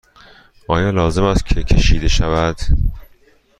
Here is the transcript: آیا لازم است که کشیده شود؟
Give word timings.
آیا 0.67 0.91
لازم 0.91 1.23
است 1.23 1.45
که 1.45 1.63
کشیده 1.63 2.07
شود؟ 2.07 2.57